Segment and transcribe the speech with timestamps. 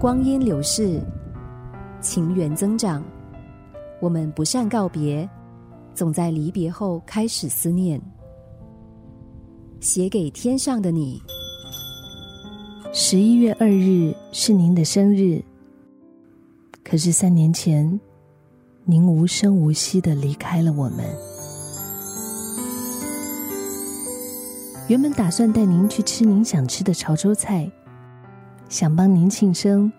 [0.00, 0.98] 光阴流逝，
[2.00, 3.04] 情缘增长，
[4.00, 5.28] 我们不善告别，
[5.92, 8.00] 总在离别后开始思念。
[9.78, 11.20] 写给天上的你，
[12.94, 15.44] 十一月二日是您的生日，
[16.82, 18.00] 可是三年前，
[18.86, 21.04] 您无声无息的离开了我们。
[24.88, 27.70] 原本打算带您去吃您想吃的潮州菜。
[28.70, 29.92] 想帮您庆生，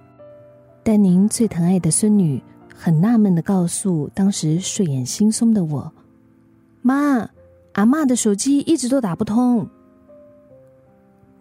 [0.82, 2.42] 但您最疼爱的孙女
[2.74, 5.92] 很纳闷的告诉当时睡眼惺忪的我
[6.82, 7.30] ：“妈，
[7.74, 9.68] 阿妈的手机一直都打不通。”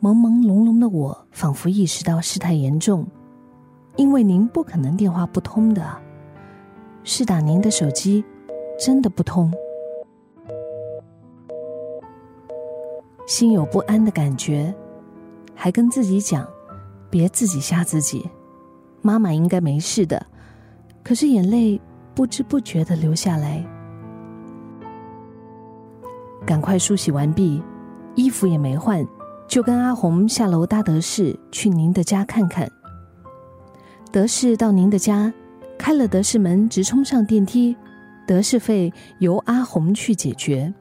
[0.03, 3.07] 朦朦胧胧的我仿佛意识到事态严重，
[3.95, 5.87] 因为您不可能电话不通的，
[7.05, 8.25] 是打您的手机
[8.77, 9.53] 真的不通，
[13.25, 14.75] 心有不安的感觉，
[15.55, 16.45] 还跟自己讲。
[17.11, 18.31] 别自己吓自己，
[19.03, 20.25] 妈妈应该没事的。
[21.03, 21.81] 可是眼泪
[22.15, 23.65] 不知不觉的流下来。
[26.47, 27.63] 赶快梳洗完毕，
[28.15, 29.07] 衣服也没换，
[29.49, 32.71] 就跟阿红下楼搭德士去您的家看看。
[34.13, 35.33] 德士到您的家，
[35.79, 37.77] 开了德士门，直冲上电梯，
[38.27, 40.73] 德士费由阿红去解决。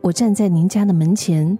[0.00, 1.58] 我站在您家的门前，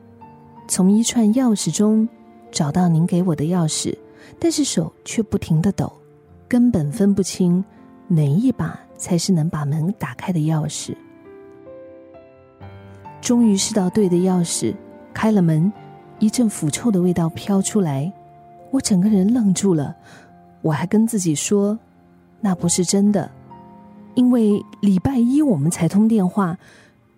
[0.69, 2.09] 从一串钥匙中。
[2.53, 3.97] 找到您给我的钥匙，
[4.39, 5.91] 但是手却不停的抖，
[6.47, 7.65] 根本分不清
[8.07, 10.95] 哪一把才是能把门打开的钥匙。
[13.21, 14.75] 终于试到对的钥匙，
[15.15, 15.73] 开了门，
[16.19, 18.13] 一阵腐臭的味道飘出来，
[18.71, 19.97] 我整个人愣住了。
[20.61, 21.79] 我还跟自己说，
[22.41, 23.31] 那不是真的，
[24.15, 26.59] 因为礼拜一我们才通电话，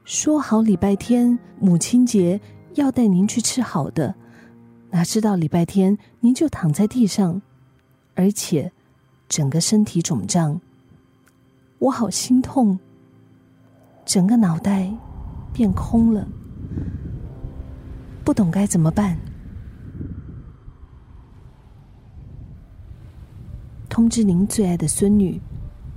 [0.04, 2.40] 说好礼拜天母亲节
[2.74, 4.14] 要带您去吃好的。
[4.94, 7.42] 哪知道礼拜天您就躺在地上，
[8.14, 8.70] 而且
[9.28, 10.60] 整个身体肿胀，
[11.80, 12.78] 我好心痛，
[14.04, 14.94] 整个脑袋
[15.52, 16.28] 变空了，
[18.24, 19.18] 不懂该怎么办。
[23.88, 25.40] 通知您最爱的孙女、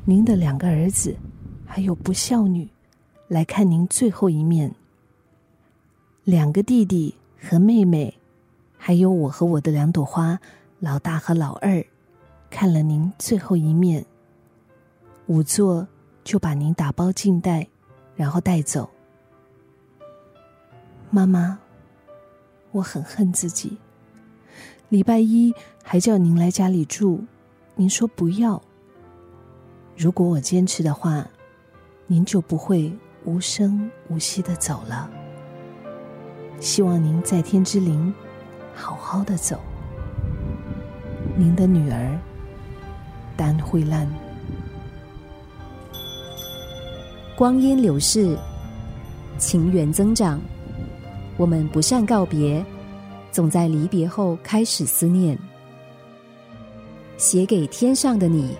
[0.05, 1.15] 您的两个儿子，
[1.67, 2.67] 还有不孝女，
[3.27, 4.73] 来看您最后一面。
[6.23, 8.16] 两个弟弟和妹妹。
[8.87, 10.39] 还有我和我的两朵花，
[10.79, 11.85] 老大和老二，
[12.49, 14.05] 看了您最后一面。
[15.27, 15.85] 仵作
[16.23, 17.67] 就把您打包进袋，
[18.15, 18.89] 然后带走。
[21.09, 21.59] 妈妈，
[22.71, 23.77] 我很恨自己。
[24.87, 25.53] 礼拜一
[25.83, 27.21] 还叫您来家里住，
[27.75, 28.63] 您说不要。
[29.97, 31.27] 如果我坚持的话，
[32.05, 35.11] 您就不会无声无息的走了。
[36.61, 38.15] 希望您在天之灵。
[38.77, 39.59] 好好的走，
[41.35, 42.15] 您的女儿
[43.35, 44.07] 丹慧兰。
[47.35, 48.37] 光阴流逝，
[49.39, 50.39] 情缘增长，
[51.37, 52.63] 我们不善告别，
[53.31, 55.37] 总在离别后开始思念。
[57.17, 58.55] 写给天上的你。